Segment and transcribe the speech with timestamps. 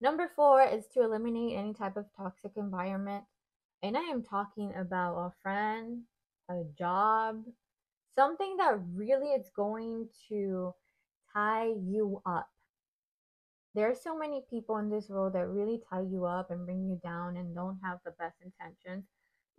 [0.00, 3.24] Number four is to eliminate any type of toxic environment.
[3.82, 6.02] And I am talking about a friend,
[6.50, 7.44] a job,
[8.14, 10.74] something that really is going to
[11.32, 12.48] tie you up.
[13.74, 16.88] There are so many people in this world that really tie you up and bring
[16.88, 19.04] you down and don't have the best intentions.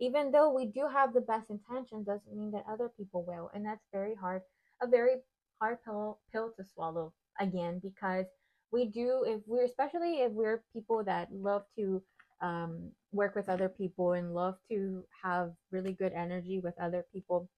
[0.00, 3.50] Even though we do have the best intentions, doesn't mean that other people will.
[3.54, 4.42] And that's very hard,
[4.82, 5.16] a very
[5.60, 8.26] hard pill, pill to swallow again, because
[8.72, 12.02] we do, if we're, especially if we're people that love to
[12.40, 17.48] um, work with other people and love to have really good energy with other people,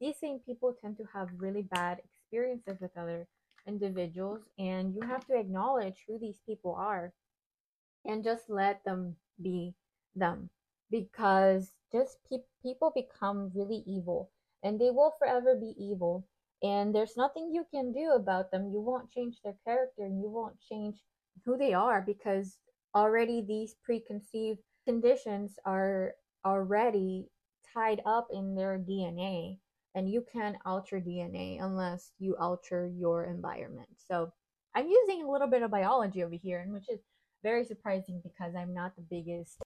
[0.00, 3.26] these same people tend to have really bad experiences with other
[3.66, 7.12] individuals and you have to acknowledge who these people are
[8.04, 9.74] and just let them be
[10.16, 10.50] them
[10.90, 14.30] because just pe- people become really evil
[14.62, 16.24] and they will forever be evil
[16.62, 20.28] and there's nothing you can do about them you won't change their character and you
[20.28, 20.96] won't change
[21.44, 22.58] who they are because
[22.94, 26.12] already these preconceived conditions are
[26.44, 27.26] already
[27.74, 29.58] tied up in their DNA
[29.94, 33.88] and you can't alter DNA unless you alter your environment.
[34.10, 34.32] So
[34.74, 37.00] I'm using a little bit of biology over here, and which is
[37.42, 39.58] very surprising because I'm not the biggest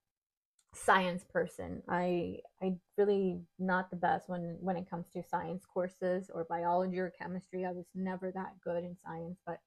[0.85, 1.81] science person.
[1.87, 6.99] I I really not the best when when it comes to science courses or biology
[6.99, 7.65] or chemistry.
[7.65, 9.59] I was never that good in science, but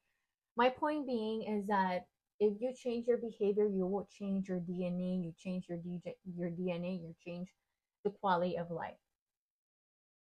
[0.57, 2.07] my point being is that
[2.39, 5.23] if you change your behavior, you will change your DNA.
[5.23, 7.01] You change your DJ, your DNA.
[7.01, 7.49] You change
[8.05, 8.95] the quality of life.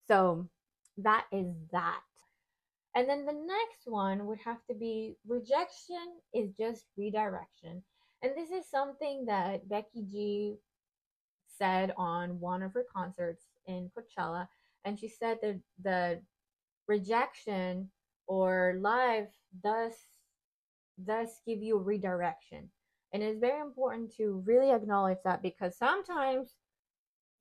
[0.08, 0.48] So
[0.98, 2.01] that is that.
[2.97, 7.83] And then the next one would have to be rejection is just redirection.
[8.23, 10.56] And this is something that Becky G
[11.61, 14.48] said on one of her concerts in Coachella.
[14.84, 16.20] And she said that the
[16.89, 17.91] rejection
[18.27, 19.28] or life
[19.62, 19.92] does
[21.05, 22.69] does give you redirection.
[23.12, 26.55] And it's very important to really acknowledge that because sometimes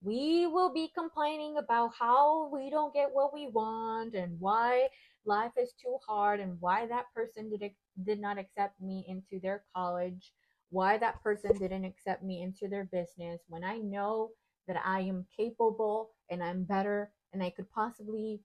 [0.02, 4.88] we will be complaining about how we don't get what we want and why
[5.26, 7.72] life is too hard and why that person did,
[8.05, 10.32] did not accept me into their college,
[10.69, 14.31] why that person didn't accept me into their business when I know
[14.67, 18.41] that I am capable and I'm better and I could possibly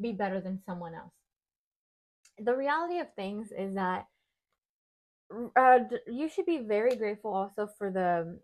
[0.00, 1.12] be better than someone else.
[2.38, 4.06] The reality of things is that
[5.56, 8.38] uh, you should be very grateful also for the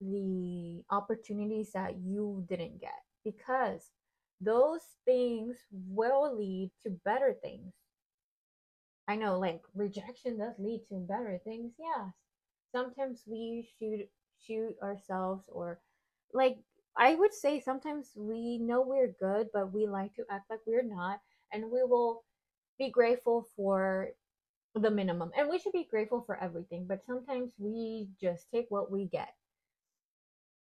[0.00, 3.90] the opportunities that you didn't get because
[4.40, 7.72] those things will lead to better things.
[9.08, 11.72] I know like rejection does lead to better things.
[11.78, 12.12] Yes.
[12.72, 14.08] Sometimes we shoot
[14.46, 15.80] shoot ourselves or
[16.32, 16.58] like
[16.96, 20.82] I would say sometimes we know we're good but we like to act like we're
[20.82, 21.20] not
[21.52, 22.24] and we will
[22.78, 24.08] be grateful for
[24.74, 25.30] the minimum.
[25.36, 29.34] And we should be grateful for everything, but sometimes we just take what we get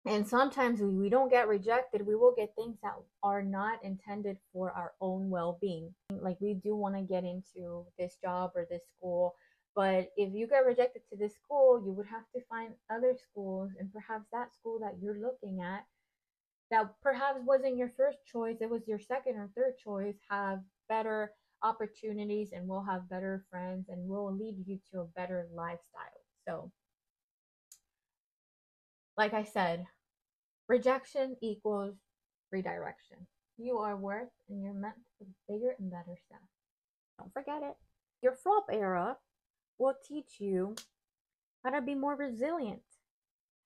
[0.09, 4.37] and sometimes we, we don't get rejected we will get things that are not intended
[4.53, 8.83] for our own well-being like we do want to get into this job or this
[8.97, 9.35] school
[9.79, 13.71] but if you get rejected to this school you would have to find other schools
[13.79, 15.85] and perhaps that school that you're looking at
[16.71, 20.59] that perhaps wasn't your first choice it was your second or third choice have
[20.89, 21.31] better
[21.63, 26.73] opportunities and will have better friends and will lead you to a better lifestyle so
[29.19, 29.85] like I said,
[30.69, 31.97] rejection equals
[32.53, 33.27] redirection.
[33.59, 36.39] You are worth and you're meant for bigger and better stuff.
[37.19, 37.75] Don't forget it.
[38.23, 39.17] Your flop era
[39.79, 40.75] will teach you
[41.65, 42.83] how to be more resilient,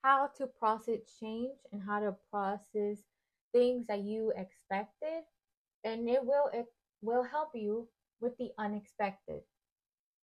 [0.03, 2.99] how to process change, and how to process
[3.53, 5.25] things that you expected,
[5.85, 6.67] and it will it
[7.03, 7.89] will help you
[8.21, 9.43] with the unexpected.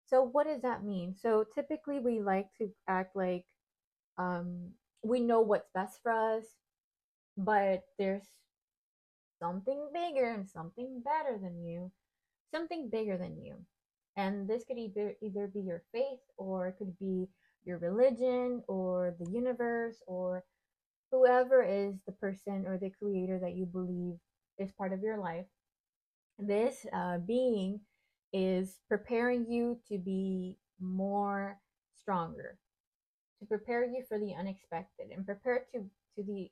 [0.07, 1.15] So what does that mean?
[1.15, 3.45] So typically we like to act like
[4.17, 4.71] um,
[5.03, 6.45] we know what's best for us,
[7.37, 8.23] but there's
[9.41, 11.91] something bigger and something better than you,
[12.53, 13.55] something bigger than you.
[14.17, 17.27] And this could either, either be your faith or it could be
[17.63, 20.43] your religion or the universe or
[21.11, 24.15] whoever is the person or the creator that you believe
[24.57, 25.45] is part of your life.
[26.39, 27.79] This uh, being
[28.33, 31.57] is preparing you to be more
[31.99, 32.57] stronger,
[33.39, 35.79] to prepare you for the unexpected and prepare to
[36.15, 36.49] to the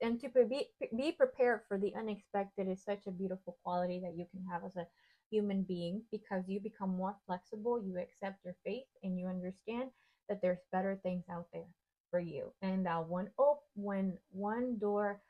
[0.00, 4.26] and to be be prepared for the unexpected is such a beautiful quality that you
[4.32, 4.86] can have as a
[5.32, 9.90] human being because you become more flexible you accept your faith and you understand
[10.28, 11.68] that there's better things out there
[12.10, 12.52] for you.
[12.62, 15.20] And uh, that one op- when one door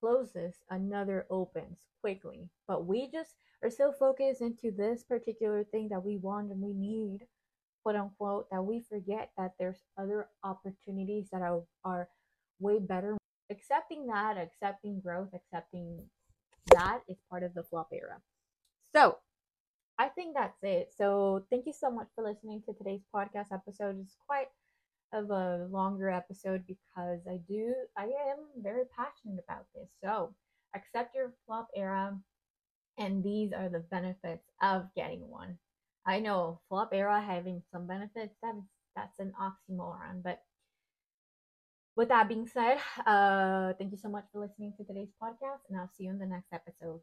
[0.00, 2.48] closes another opens quickly.
[2.66, 6.72] But we just are so focused into this particular thing that we want and we
[6.72, 7.26] need
[7.82, 12.08] quote unquote that we forget that there's other opportunities that are are
[12.60, 13.16] way better.
[13.50, 16.02] Accepting that accepting growth accepting
[16.72, 18.20] that is part of the flop era
[18.98, 19.16] so
[19.98, 23.96] i think that's it so thank you so much for listening to today's podcast episode
[24.00, 24.48] it's quite
[25.12, 30.34] of a longer episode because i do i am very passionate about this so
[30.74, 32.18] accept your flop era
[32.98, 35.56] and these are the benefits of getting one
[36.06, 38.34] I know flop era having some benefits.
[38.42, 38.64] That is
[38.96, 40.22] that's an oxymoron.
[40.24, 40.40] But
[41.96, 45.78] with that being said, uh, thank you so much for listening to today's podcast, and
[45.78, 47.00] I'll see you in the next episode.